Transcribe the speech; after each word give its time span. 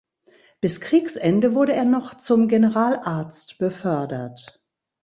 Bis 0.61 0.81
Kriegsende 0.81 1.53
wurde 1.53 1.73
er 1.73 1.85
noch 1.85 2.15
zum 2.15 2.47
Generalarzt 2.47 3.59
befördert. 3.59 4.59